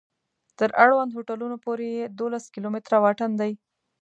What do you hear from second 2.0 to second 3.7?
دولس کلومتره واټن دی.